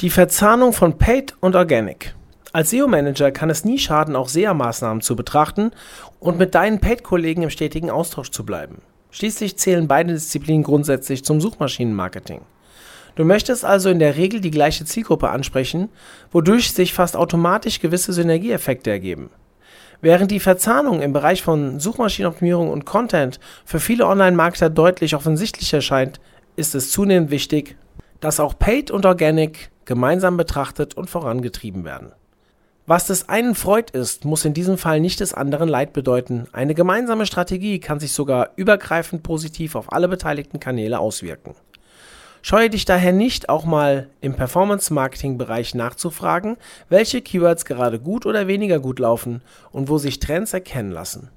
Die 0.00 0.10
Verzahnung 0.10 0.72
von 0.72 0.98
Paid 0.98 1.34
und 1.40 1.54
Organic. 1.54 2.14
Als 2.52 2.70
SEO-Manager 2.70 3.30
kann 3.30 3.48
es 3.48 3.64
nie 3.64 3.78
schaden, 3.78 4.14
auch 4.14 4.28
SEA-Maßnahmen 4.28 5.00
zu 5.00 5.16
betrachten 5.16 5.70
und 6.20 6.38
mit 6.38 6.54
deinen 6.54 6.80
Paid-Kollegen 6.80 7.42
im 7.42 7.50
stetigen 7.50 7.90
Austausch 7.90 8.30
zu 8.30 8.44
bleiben. 8.44 8.82
Schließlich 9.12 9.58
zählen 9.58 9.86
beide 9.86 10.14
Disziplinen 10.14 10.64
grundsätzlich 10.64 11.22
zum 11.24 11.40
Suchmaschinenmarketing. 11.40 12.40
Du 13.14 13.24
möchtest 13.24 13.62
also 13.62 13.90
in 13.90 13.98
der 13.98 14.16
Regel 14.16 14.40
die 14.40 14.50
gleiche 14.50 14.86
Zielgruppe 14.86 15.28
ansprechen, 15.28 15.90
wodurch 16.30 16.72
sich 16.72 16.94
fast 16.94 17.14
automatisch 17.14 17.78
gewisse 17.78 18.14
Synergieeffekte 18.14 18.90
ergeben. 18.90 19.28
Während 20.00 20.30
die 20.30 20.40
Verzahnung 20.40 21.02
im 21.02 21.12
Bereich 21.12 21.42
von 21.42 21.78
Suchmaschinenoptimierung 21.78 22.70
und 22.70 22.86
Content 22.86 23.38
für 23.66 23.80
viele 23.80 24.06
Online-Marketer 24.06 24.70
deutlich 24.70 25.14
offensichtlich 25.14 25.72
erscheint, 25.74 26.18
ist 26.56 26.74
es 26.74 26.90
zunehmend 26.90 27.30
wichtig, 27.30 27.76
dass 28.20 28.40
auch 28.40 28.58
Paid 28.58 28.90
und 28.90 29.04
Organic 29.04 29.70
gemeinsam 29.84 30.38
betrachtet 30.38 30.94
und 30.94 31.10
vorangetrieben 31.10 31.84
werden. 31.84 32.12
Was 32.84 33.06
des 33.06 33.28
einen 33.28 33.54
Freud 33.54 33.92
ist, 33.92 34.24
muss 34.24 34.44
in 34.44 34.54
diesem 34.54 34.76
Fall 34.76 34.98
nicht 34.98 35.20
des 35.20 35.34
anderen 35.34 35.68
Leid 35.68 35.92
bedeuten. 35.92 36.48
Eine 36.52 36.74
gemeinsame 36.74 37.26
Strategie 37.26 37.78
kann 37.78 38.00
sich 38.00 38.12
sogar 38.12 38.50
übergreifend 38.56 39.22
positiv 39.22 39.76
auf 39.76 39.92
alle 39.92 40.08
beteiligten 40.08 40.58
Kanäle 40.58 40.98
auswirken. 40.98 41.54
Scheue 42.44 42.70
dich 42.70 42.84
daher 42.84 43.12
nicht, 43.12 43.48
auch 43.48 43.64
mal 43.64 44.08
im 44.20 44.34
Performance-Marketing-Bereich 44.34 45.76
nachzufragen, 45.76 46.56
welche 46.88 47.22
Keywords 47.22 47.64
gerade 47.64 48.00
gut 48.00 48.26
oder 48.26 48.48
weniger 48.48 48.80
gut 48.80 48.98
laufen 48.98 49.42
und 49.70 49.88
wo 49.88 49.98
sich 49.98 50.18
Trends 50.18 50.52
erkennen 50.52 50.90
lassen. 50.90 51.28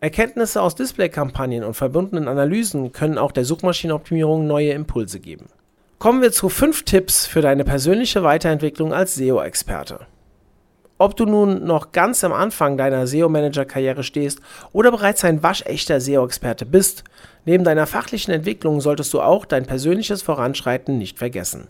Erkenntnisse 0.00 0.62
aus 0.62 0.74
Display-Kampagnen 0.74 1.64
und 1.64 1.74
verbundenen 1.74 2.28
Analysen 2.28 2.92
können 2.92 3.18
auch 3.18 3.30
der 3.30 3.44
Suchmaschinenoptimierung 3.44 4.46
neue 4.46 4.70
Impulse 4.70 5.20
geben. 5.20 5.50
Kommen 5.98 6.22
wir 6.22 6.32
zu 6.32 6.48
fünf 6.48 6.84
Tipps 6.84 7.26
für 7.26 7.42
deine 7.42 7.64
persönliche 7.64 8.22
Weiterentwicklung 8.22 8.94
als 8.94 9.14
SEO-Experte. 9.16 10.06
Ob 11.02 11.16
du 11.16 11.26
nun 11.26 11.64
noch 11.64 11.90
ganz 11.90 12.22
am 12.22 12.32
Anfang 12.32 12.76
deiner 12.76 13.08
SEO-Manager-Karriere 13.08 14.04
stehst 14.04 14.38
oder 14.72 14.92
bereits 14.92 15.24
ein 15.24 15.42
waschechter 15.42 16.00
SEO-Experte 16.00 16.64
bist, 16.64 17.02
neben 17.44 17.64
deiner 17.64 17.88
fachlichen 17.88 18.32
Entwicklung 18.32 18.80
solltest 18.80 19.12
du 19.12 19.20
auch 19.20 19.44
dein 19.44 19.66
persönliches 19.66 20.22
Voranschreiten 20.22 20.98
nicht 20.98 21.18
vergessen. 21.18 21.66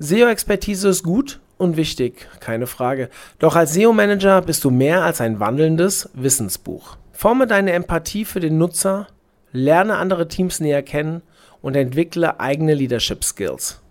SEO-Expertise 0.00 0.88
ist 0.88 1.04
gut 1.04 1.38
und 1.56 1.76
wichtig, 1.76 2.26
keine 2.40 2.66
Frage. 2.66 3.10
Doch 3.38 3.54
als 3.54 3.74
SEO-Manager 3.74 4.42
bist 4.42 4.64
du 4.64 4.72
mehr 4.72 5.04
als 5.04 5.20
ein 5.20 5.38
wandelndes 5.38 6.10
Wissensbuch. 6.14 6.96
Forme 7.12 7.46
deine 7.46 7.74
Empathie 7.74 8.24
für 8.24 8.40
den 8.40 8.58
Nutzer, 8.58 9.06
lerne 9.52 9.98
andere 9.98 10.26
Teams 10.26 10.58
näher 10.58 10.82
kennen 10.82 11.22
und 11.62 11.76
entwickle 11.76 12.40
eigene 12.40 12.74
Leadership 12.74 13.22
Skills. 13.22 13.83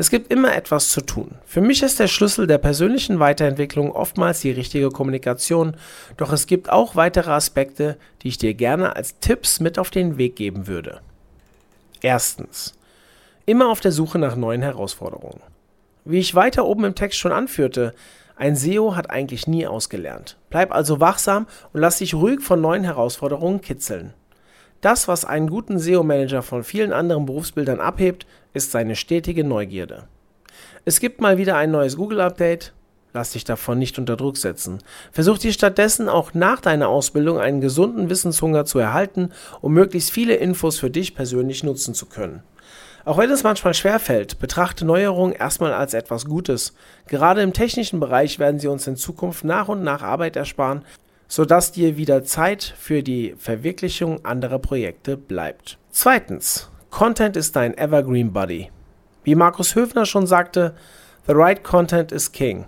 Es 0.00 0.10
gibt 0.10 0.30
immer 0.30 0.54
etwas 0.54 0.90
zu 0.90 1.00
tun. 1.00 1.32
Für 1.44 1.60
mich 1.60 1.82
ist 1.82 1.98
der 1.98 2.06
Schlüssel 2.06 2.46
der 2.46 2.58
persönlichen 2.58 3.18
Weiterentwicklung 3.18 3.90
oftmals 3.90 4.40
die 4.40 4.52
richtige 4.52 4.90
Kommunikation, 4.90 5.76
doch 6.16 6.32
es 6.32 6.46
gibt 6.46 6.70
auch 6.70 6.94
weitere 6.94 7.32
Aspekte, 7.32 7.96
die 8.22 8.28
ich 8.28 8.38
dir 8.38 8.54
gerne 8.54 8.94
als 8.94 9.18
Tipps 9.18 9.58
mit 9.58 9.76
auf 9.76 9.90
den 9.90 10.16
Weg 10.16 10.36
geben 10.36 10.68
würde. 10.68 11.00
Erstens. 12.00 12.74
Immer 13.44 13.70
auf 13.70 13.80
der 13.80 13.90
Suche 13.90 14.20
nach 14.20 14.36
neuen 14.36 14.62
Herausforderungen. 14.62 15.40
Wie 16.04 16.20
ich 16.20 16.36
weiter 16.36 16.64
oben 16.64 16.84
im 16.84 16.94
Text 16.94 17.18
schon 17.18 17.32
anführte, 17.32 17.92
ein 18.36 18.54
SEO 18.54 18.94
hat 18.94 19.10
eigentlich 19.10 19.48
nie 19.48 19.66
ausgelernt. 19.66 20.36
Bleib 20.48 20.72
also 20.72 21.00
wachsam 21.00 21.48
und 21.72 21.80
lass 21.80 21.98
dich 21.98 22.14
ruhig 22.14 22.40
von 22.40 22.60
neuen 22.60 22.84
Herausforderungen 22.84 23.62
kitzeln. 23.62 24.14
Das, 24.80 25.08
was 25.08 25.24
einen 25.24 25.50
guten 25.50 25.78
SEO-Manager 25.78 26.42
von 26.42 26.62
vielen 26.62 26.92
anderen 26.92 27.26
Berufsbildern 27.26 27.80
abhebt, 27.80 28.26
ist 28.54 28.70
seine 28.70 28.94
stetige 28.94 29.42
Neugierde. 29.42 30.04
Es 30.84 31.00
gibt 31.00 31.20
mal 31.20 31.36
wieder 31.36 31.56
ein 31.56 31.72
neues 31.72 31.96
Google-Update. 31.96 32.72
Lass 33.12 33.32
dich 33.32 33.42
davon 33.42 33.78
nicht 33.78 33.98
unter 33.98 34.16
Druck 34.16 34.36
setzen. 34.36 34.78
Versuch 35.10 35.38
dir 35.38 35.52
stattdessen 35.52 36.08
auch 36.08 36.34
nach 36.34 36.60
deiner 36.60 36.88
Ausbildung 36.88 37.40
einen 37.40 37.60
gesunden 37.60 38.08
Wissenshunger 38.10 38.64
zu 38.66 38.78
erhalten, 38.78 39.30
um 39.60 39.72
möglichst 39.72 40.12
viele 40.12 40.36
Infos 40.36 40.78
für 40.78 40.90
dich 40.90 41.14
persönlich 41.16 41.64
nutzen 41.64 41.94
zu 41.94 42.06
können. 42.06 42.42
Auch 43.04 43.18
wenn 43.18 43.30
es 43.30 43.42
manchmal 43.42 43.74
schwerfällt, 43.74 44.38
betrachte 44.38 44.84
Neuerungen 44.84 45.34
erstmal 45.34 45.72
als 45.72 45.94
etwas 45.94 46.26
Gutes. 46.26 46.74
Gerade 47.06 47.42
im 47.42 47.54
technischen 47.54 47.98
Bereich 47.98 48.38
werden 48.38 48.60
sie 48.60 48.68
uns 48.68 48.86
in 48.86 48.96
Zukunft 48.96 49.44
nach 49.44 49.68
und 49.68 49.82
nach 49.82 50.02
Arbeit 50.02 50.36
ersparen, 50.36 50.82
sodass 51.28 51.72
dir 51.72 51.96
wieder 51.96 52.24
Zeit 52.24 52.74
für 52.76 53.02
die 53.02 53.34
Verwirklichung 53.38 54.24
anderer 54.24 54.58
Projekte 54.58 55.16
bleibt. 55.16 55.78
Zweitens, 55.90 56.70
Content 56.90 57.36
ist 57.36 57.54
dein 57.54 57.76
Evergreen 57.76 58.32
Buddy. 58.32 58.70
Wie 59.22 59.34
Markus 59.34 59.74
Höfner 59.74 60.06
schon 60.06 60.26
sagte, 60.26 60.74
The 61.26 61.34
right 61.34 61.62
content 61.62 62.10
is 62.10 62.32
king. 62.32 62.64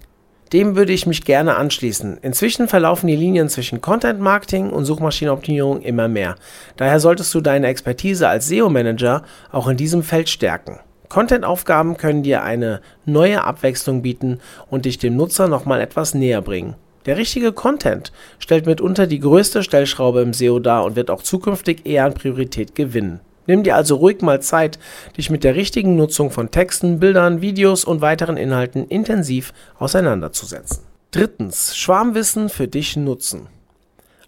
Dem 0.52 0.76
würde 0.76 0.92
ich 0.92 1.06
mich 1.06 1.24
gerne 1.24 1.56
anschließen. 1.56 2.18
Inzwischen 2.22 2.68
verlaufen 2.68 3.06
die 3.06 3.16
Linien 3.16 3.48
zwischen 3.48 3.80
Content 3.80 4.20
Marketing 4.20 4.70
und 4.70 4.84
Suchmaschinenoptimierung 4.84 5.80
immer 5.80 6.08
mehr. 6.08 6.34
Daher 6.76 7.00
solltest 7.00 7.32
du 7.34 7.40
deine 7.40 7.68
Expertise 7.68 8.28
als 8.28 8.48
SEO-Manager 8.48 9.22
auch 9.52 9.68
in 9.68 9.76
diesem 9.76 10.02
Feld 10.02 10.28
stärken. 10.28 10.80
Content-Aufgaben 11.08 11.96
können 11.96 12.22
dir 12.22 12.42
eine 12.42 12.80
neue 13.04 13.42
Abwechslung 13.42 14.02
bieten 14.02 14.40
und 14.68 14.84
dich 14.84 14.98
dem 14.98 15.16
Nutzer 15.16 15.48
nochmal 15.48 15.80
etwas 15.80 16.14
näher 16.14 16.42
bringen. 16.42 16.74
Der 17.06 17.16
richtige 17.16 17.52
Content 17.52 18.12
stellt 18.38 18.66
mitunter 18.66 19.06
die 19.06 19.20
größte 19.20 19.62
Stellschraube 19.62 20.20
im 20.20 20.34
SEO 20.34 20.58
dar 20.58 20.84
und 20.84 20.96
wird 20.96 21.10
auch 21.10 21.22
zukünftig 21.22 21.86
eher 21.86 22.04
an 22.04 22.14
Priorität 22.14 22.74
gewinnen. 22.74 23.20
Nimm 23.46 23.62
dir 23.62 23.74
also 23.74 23.96
ruhig 23.96 24.20
mal 24.20 24.42
Zeit, 24.42 24.78
dich 25.16 25.30
mit 25.30 25.42
der 25.42 25.54
richtigen 25.54 25.96
Nutzung 25.96 26.30
von 26.30 26.50
Texten, 26.50 27.00
Bildern, 27.00 27.40
Videos 27.40 27.84
und 27.84 28.00
weiteren 28.00 28.36
Inhalten 28.36 28.86
intensiv 28.86 29.52
auseinanderzusetzen. 29.78 30.84
Drittens, 31.10 31.76
Schwarmwissen 31.76 32.48
für 32.48 32.68
dich 32.68 32.96
nutzen. 32.96 33.48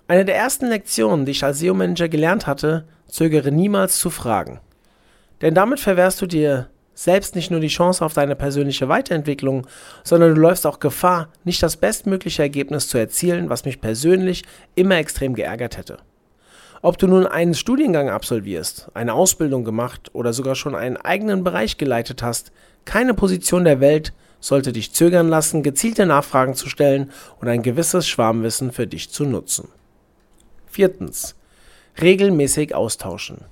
Eine 0.09 0.25
der 0.25 0.37
ersten 0.37 0.67
Lektionen, 0.67 1.27
die 1.27 1.33
ich 1.33 1.45
als 1.45 1.61
SEO-Manager 1.61 2.09
gelernt 2.09 2.47
hatte, 2.47 2.85
zögere 3.07 3.53
niemals 3.53 3.99
zu 3.99 4.11
fragen. 4.11 4.61
Denn 5.43 5.55
damit 5.55 5.79
verwehrst 5.79 6.21
du 6.21 6.27
dir 6.27 6.69
selbst 7.03 7.35
nicht 7.35 7.51
nur 7.51 7.59
die 7.59 7.69
Chance 7.69 8.05
auf 8.05 8.15
deine 8.15 8.37
persönliche 8.37 8.89
Weiterentwicklung, 8.89 9.67
sondern 10.05 10.35
du 10.35 10.41
läufst 10.41 10.67
auch 10.67 10.79
Gefahr, 10.79 11.29
nicht 11.43 11.63
das 11.63 11.77
bestmögliche 11.77 12.43
Ergebnis 12.43 12.87
zu 12.89 12.97
erzielen, 12.97 13.51
was 13.51 13.65
mich 13.65 13.81
persönlich 13.81 14.45
immer 14.77 14.97
extrem 14.97 15.35
geärgert 15.35 15.77
hätte. 15.77 15.99
Ob 16.81 16.99
du 16.99 17.09
nun 17.09 17.27
einen 17.27 17.55
Studiengang 17.55 18.09
absolvierst, 18.09 18.91
eine 18.95 19.15
Ausbildung 19.15 19.65
gemacht 19.65 20.11
oder 20.13 20.33
sogar 20.33 20.55
schon 20.55 20.75
einen 20.77 20.97
eigenen 20.97 21.43
Bereich 21.43 21.77
geleitet 21.77 22.23
hast, 22.23 22.53
keine 22.85 23.15
Position 23.15 23.65
der 23.65 23.81
Welt 23.81 24.13
sollte 24.39 24.73
dich 24.73 24.93
zögern 24.93 25.29
lassen, 25.29 25.63
gezielte 25.63 26.07
Nachfragen 26.07 26.55
zu 26.55 26.69
stellen 26.69 27.11
und 27.41 27.49
ein 27.49 27.63
gewisses 27.63 28.09
Schwarmwissen 28.09 28.73
für 28.73 28.87
dich 28.87 29.11
zu 29.11 29.25
nutzen. 29.25 29.69
Viertens. 30.67 31.37
Regelmäßig 32.01 32.75
austauschen. 32.75 33.45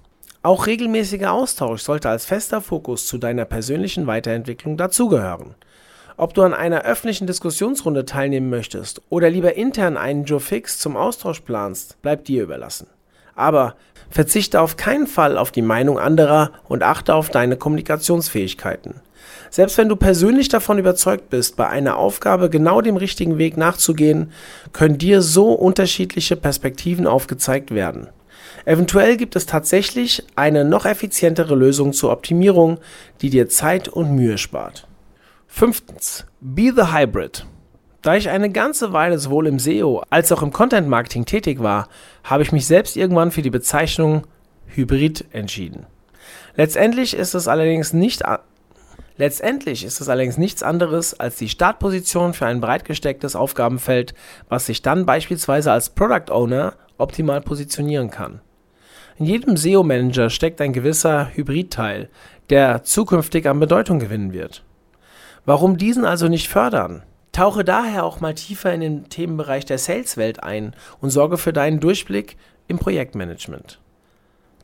Auch 0.43 0.67
regelmäßiger 0.67 1.33
Austausch 1.33 1.83
sollte 1.83 2.09
als 2.09 2.25
fester 2.25 2.63
Fokus 2.63 3.07
zu 3.07 3.19
deiner 3.19 3.45
persönlichen 3.45 4.07
Weiterentwicklung 4.07 4.79
dazugehören. 4.79 5.55
Ob 6.17 6.33
du 6.33 6.41
an 6.43 6.55
einer 6.55 6.83
öffentlichen 6.83 7.27
Diskussionsrunde 7.27 8.07
teilnehmen 8.07 8.49
möchtest 8.49 9.03
oder 9.11 9.29
lieber 9.29 9.55
intern 9.57 9.99
einen 9.99 10.25
Joe 10.25 10.41
Fix 10.41 10.79
zum 10.79 10.97
Austausch 10.97 11.41
planst, 11.41 12.01
bleibt 12.01 12.27
dir 12.29 12.43
überlassen. 12.43 12.87
Aber 13.35 13.75
verzichte 14.09 14.63
auf 14.63 14.79
keinen 14.79 15.07
Fall 15.07 15.37
auf 15.37 15.51
die 15.51 15.61
Meinung 15.61 15.99
anderer 15.99 16.53
und 16.69 16.83
achte 16.83 17.15
auf 17.15 17.29
deine 17.29 17.57
Kommunikationsfähigkeiten. 17.57 18.95
Selbst 19.51 19.77
wenn 19.77 19.91
du 19.91 19.97
persönlich 19.97 20.49
davon 20.49 20.79
überzeugt 20.79 21.29
bist, 21.29 21.57
bei 21.57 21.69
einer 21.69 21.97
Aufgabe 21.97 22.49
genau 22.49 22.81
dem 22.81 22.97
richtigen 22.97 23.37
Weg 23.37 23.59
nachzugehen, 23.59 24.33
können 24.73 24.97
dir 24.97 25.21
so 25.21 25.53
unterschiedliche 25.53 26.37
Perspektiven 26.37 27.07
aufgezeigt 27.07 27.75
werden. 27.75 28.09
Eventuell 28.71 29.17
gibt 29.17 29.35
es 29.35 29.47
tatsächlich 29.47 30.23
eine 30.37 30.65
noch 30.65 30.87
effizientere 30.87 31.57
Lösung 31.57 31.93
zur 31.93 32.13
Optimierung, 32.13 32.79
die 33.21 33.29
dir 33.29 33.49
Zeit 33.49 33.89
und 33.89 34.15
Mühe 34.15 34.39
spart. 34.39 34.87
Fünftens, 35.49 36.25
be 36.41 36.73
the 36.73 36.95
hybrid. 36.95 37.47
Da 38.01 38.15
ich 38.15 38.31
eine 38.31 38.49
ganze 38.49 38.93
Weile 38.93 39.19
sowohl 39.19 39.49
im 39.49 39.59
SEO 39.59 40.05
als 40.09 40.31
auch 40.31 40.45
im 40.45 40.53
Content 40.53 40.87
Marketing 40.87 41.25
tätig 41.25 41.59
war, 41.59 41.89
habe 42.23 42.45
ich 42.45 42.53
mich 42.53 42.65
selbst 42.65 42.97
irgendwann 42.97 43.33
für 43.33 43.43
die 43.43 43.51
Bezeichnung 43.51 44.25
Hybrid 44.69 45.25
entschieden. 45.33 45.87
Letztendlich 46.55 47.15
ist 47.15 47.35
es 47.35 47.49
allerdings 47.49 47.93
nicht 47.93 48.23
Letztendlich 49.17 49.85
ist 49.85 50.01
es 50.01 50.09
allerdings 50.09 50.39
nichts 50.39 50.63
anderes 50.63 51.19
als 51.19 51.39
die 51.39 51.49
Startposition 51.49 52.35
für 52.35 52.47
ein 52.47 52.61
breit 52.61 52.85
gestecktes 52.85 53.35
Aufgabenfeld, 53.35 54.15
was 54.49 54.67
sich 54.67 54.81
dann 54.81 55.07
beispielsweise 55.07 55.73
als 55.73 55.91
Product 55.91 56.31
Owner 56.31 56.75
optimal 56.99 57.41
positionieren 57.41 58.11
kann. 58.11 58.41
In 59.21 59.27
jedem 59.27 59.59
SEO-Manager 59.59 60.31
steckt 60.31 60.63
ein 60.63 60.73
gewisser 60.73 61.29
Hybridteil, 61.35 62.09
der 62.49 62.85
zukünftig 62.85 63.47
an 63.47 63.61
Bedeutung 63.61 63.99
gewinnen 63.99 64.33
wird. 64.33 64.65
Warum 65.45 65.77
diesen 65.77 66.07
also 66.07 66.29
nicht 66.29 66.49
fördern? 66.49 67.03
Tauche 67.31 67.63
daher 67.63 68.05
auch 68.05 68.21
mal 68.21 68.33
tiefer 68.33 68.73
in 68.73 68.81
den 68.81 69.11
Themenbereich 69.11 69.67
der 69.67 69.77
Sales-Welt 69.77 70.43
ein 70.43 70.75
und 71.03 71.11
sorge 71.11 71.37
für 71.37 71.53
deinen 71.53 71.81
Durchblick 71.81 72.39
im 72.67 72.79
Projektmanagement. 72.79 73.79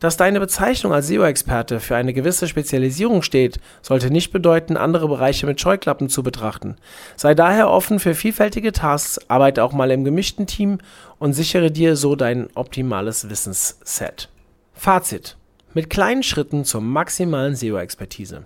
Dass 0.00 0.16
deine 0.16 0.40
Bezeichnung 0.40 0.94
als 0.94 1.08
SEO-Experte 1.08 1.78
für 1.78 1.96
eine 1.96 2.14
gewisse 2.14 2.48
Spezialisierung 2.48 3.20
steht, 3.20 3.60
sollte 3.82 4.10
nicht 4.10 4.32
bedeuten, 4.32 4.78
andere 4.78 5.06
Bereiche 5.08 5.44
mit 5.44 5.60
Scheuklappen 5.60 6.08
zu 6.08 6.22
betrachten. 6.22 6.76
Sei 7.16 7.34
daher 7.34 7.68
offen 7.68 8.00
für 8.00 8.14
vielfältige 8.14 8.72
Tasks, 8.72 9.20
arbeite 9.28 9.62
auch 9.62 9.74
mal 9.74 9.90
im 9.90 10.04
gemischten 10.04 10.46
Team 10.46 10.78
und 11.18 11.34
sichere 11.34 11.70
dir 11.70 11.94
so 11.94 12.16
dein 12.16 12.48
optimales 12.54 13.28
Wissensset. 13.28 14.30
Fazit. 14.78 15.36
Mit 15.74 15.90
kleinen 15.90 16.22
Schritten 16.22 16.64
zur 16.64 16.82
maximalen 16.82 17.56
SEO-Expertise. 17.56 18.44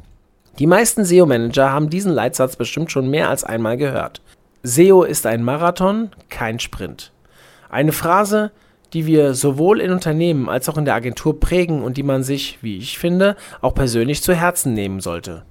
Die 0.59 0.67
meisten 0.67 1.05
SEO-Manager 1.05 1.71
haben 1.71 1.91
diesen 1.91 2.13
Leitsatz 2.13 2.57
bestimmt 2.57 2.91
schon 2.93 3.11
mehr 3.11 3.29
als 3.29 3.45
einmal 3.45 3.77
gehört. 3.77 4.23
SEO 4.63 5.03
ist 5.03 5.27
ein 5.27 5.43
Marathon, 5.43 6.11
kein 6.31 6.61
Sprint. 6.61 7.13
Eine 7.69 7.93
Phrase, 7.93 8.53
die 8.93 9.07
wir 9.07 9.35
sowohl 9.35 9.81
in 9.81 9.91
Unternehmen 9.91 10.49
als 10.49 10.69
auch 10.69 10.79
in 10.79 10.85
der 10.85 10.95
Agentur 10.95 11.39
prägen 11.39 11.83
und 11.83 11.97
die 11.97 12.05
man 12.05 12.23
sich, 12.23 12.59
wie 12.63 12.79
ich 12.79 12.99
finde, 12.99 13.37
auch 13.61 13.75
persönlich 13.75 14.23
zu 14.23 14.33
Herzen 14.33 14.73
nehmen 14.73 15.01
sollte. 15.01 15.45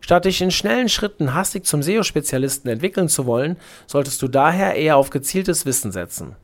Statt 0.00 0.24
dich 0.24 0.40
in 0.40 0.50
schnellen 0.50 0.88
Schritten 0.88 1.34
hastig 1.34 1.66
zum 1.66 1.82
SEO-Spezialisten 1.82 2.70
entwickeln 2.70 3.08
zu 3.08 3.26
wollen, 3.26 3.58
solltest 3.86 4.22
du 4.22 4.28
daher 4.28 4.74
eher 4.74 4.96
auf 4.96 5.10
gezieltes 5.10 5.66
Wissen 5.66 5.92
setzen. 5.92 6.36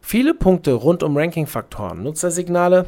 Viele 0.00 0.34
Punkte 0.34 0.72
rund 0.72 1.02
um 1.02 1.16
Ranking-Faktoren, 1.16 2.02
Nutzersignale 2.02 2.86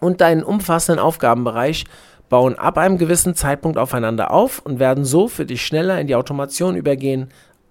und 0.00 0.20
deinen 0.20 0.42
umfassenden 0.42 1.02
Aufgabenbereich 1.04 1.84
bauen 2.28 2.58
ab 2.58 2.78
einem 2.78 2.98
gewissen 2.98 3.34
Zeitpunkt 3.34 3.78
aufeinander 3.78 4.30
auf 4.32 4.60
und 4.60 4.78
werden 4.78 5.04
so 5.04 5.28
für 5.28 5.46
dich 5.46 5.64
schneller 5.64 6.00
in 6.00 6.06
die 6.06 6.16
Automation 6.16 6.76
übergehen, 6.76 7.28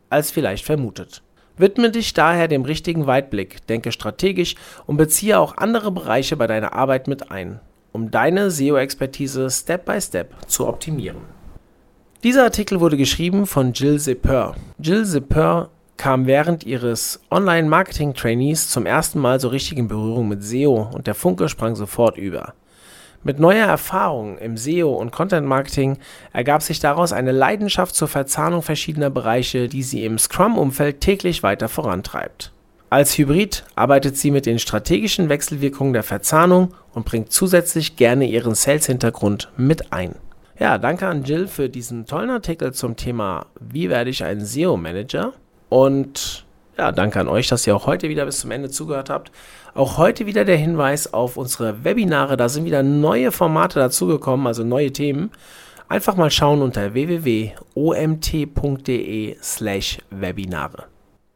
als 0.09 0.31
vielleicht 0.31 0.65
vermutet. 0.65 1.23
Widme 1.57 1.91
dich 1.91 2.13
daher 2.13 2.47
dem 2.47 2.63
richtigen 2.63 3.05
Weitblick, 3.05 3.67
denke 3.67 3.91
strategisch 3.91 4.55
und 4.85 4.97
beziehe 4.97 5.39
auch 5.39 5.57
andere 5.57 5.91
Bereiche 5.91 6.35
bei 6.35 6.47
deiner 6.47 6.73
Arbeit 6.73 7.07
mit 7.07 7.31
ein, 7.31 7.59
um 7.91 8.09
deine 8.09 8.49
SEO-Expertise 8.49 9.49
Step 9.49 9.85
by 9.85 10.01
Step 10.01 10.33
zu 10.47 10.67
optimieren. 10.67 11.17
Dieser 12.23 12.45
Artikel 12.45 12.79
wurde 12.79 12.97
geschrieben 12.97 13.45
von 13.45 13.73
Jill 13.73 13.99
Zepeur. 13.99 14.55
Jill 14.79 15.05
Zepeur 15.05 15.69
kam 16.03 16.27
während 16.27 16.65
ihres 16.65 17.21
Online-Marketing-Trainees 17.31 18.67
zum 18.67 18.85
ersten 18.85 19.19
Mal 19.19 19.39
so 19.39 19.47
richtig 19.47 19.77
in 19.77 19.87
Berührung 19.87 20.27
mit 20.27 20.43
SEO 20.43 20.89
und 20.93 21.07
der 21.07 21.15
Funke 21.15 21.47
sprang 21.47 21.77
sofort 21.77 22.17
über. 22.17 22.55
Mit 23.23 23.39
neuer 23.39 23.65
Erfahrung 23.67 24.37
im 24.37 24.57
SEO 24.57 24.91
und 24.91 25.13
Content 25.13 25.47
Marketing 25.47 25.97
ergab 26.33 26.61
sich 26.61 26.81
daraus 26.81 27.13
eine 27.13 27.31
Leidenschaft 27.31 27.95
zur 27.95 28.09
Verzahnung 28.09 28.63
verschiedener 28.63 29.11
Bereiche, 29.11 29.69
die 29.69 29.81
sie 29.81 30.03
im 30.03 30.17
Scrum-Umfeld 30.17 30.99
täglich 30.99 31.41
weiter 31.41 31.69
vorantreibt. 31.69 32.51
Als 32.89 33.17
Hybrid 33.17 33.63
arbeitet 33.75 34.17
sie 34.17 34.31
mit 34.31 34.45
den 34.45 34.59
strategischen 34.59 35.29
Wechselwirkungen 35.29 35.93
der 35.93 36.03
Verzahnung 36.03 36.73
und 36.93 37.05
bringt 37.05 37.31
zusätzlich 37.31 37.95
gerne 37.95 38.25
ihren 38.25 38.55
Sales-Hintergrund 38.55 39.53
mit 39.55 39.93
ein. 39.93 40.15
Ja, 40.59 40.77
danke 40.77 41.07
an 41.07 41.23
Jill 41.23 41.47
für 41.47 41.69
diesen 41.69 42.05
tollen 42.07 42.29
Artikel 42.29 42.73
zum 42.73 42.97
Thema 42.97 43.45
Wie 43.57 43.89
werde 43.89 44.09
ich 44.09 44.25
ein 44.25 44.43
SEO-Manager? 44.43 45.31
Und 45.73 46.45
ja, 46.77 46.91
danke 46.91 47.19
an 47.19 47.27
euch, 47.27 47.47
dass 47.47 47.65
ihr 47.65 47.75
auch 47.75 47.87
heute 47.87 48.07
wieder 48.07 48.25
bis 48.27 48.41
zum 48.41 48.51
Ende 48.51 48.69
zugehört 48.69 49.09
habt. 49.09 49.31
Auch 49.73 49.97
heute 49.97 50.27
wieder 50.27 50.45
der 50.45 50.57
Hinweis 50.57 51.11
auf 51.11 51.35
unsere 51.35 51.83
Webinare. 51.83 52.37
Da 52.37 52.47
sind 52.47 52.65
wieder 52.65 52.83
neue 52.83 53.31
Formate 53.31 53.79
dazugekommen, 53.79 54.45
also 54.45 54.63
neue 54.63 54.93
Themen. 54.93 55.31
Einfach 55.89 56.15
mal 56.15 56.29
schauen 56.29 56.61
unter 56.61 56.93
www.omt.de 56.93 57.55
slash 59.41 59.97
Webinare. 60.11 60.83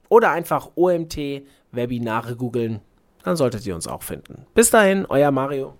Oder 0.07 0.29
einfach 0.29 0.69
OMT 0.75 1.17
Webinare 1.71 2.35
googeln. 2.35 2.81
Dann 3.23 3.37
solltet 3.37 3.65
ihr 3.65 3.73
uns 3.73 3.87
auch 3.87 4.03
finden. 4.03 4.45
Bis 4.53 4.69
dahin, 4.69 5.07
euer 5.07 5.31
Mario. 5.31 5.73